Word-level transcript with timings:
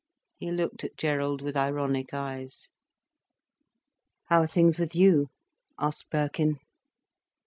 He 0.39 0.49
looked 0.49 0.83
at 0.83 0.97
Gerald 0.97 1.43
with 1.43 1.55
ironic 1.55 2.11
eyes. 2.11 2.71
"How 4.29 4.41
are 4.41 4.47
things 4.47 4.79
with 4.79 4.95
you?" 4.95 5.27
asked 5.79 6.09
Birkin. 6.09 6.57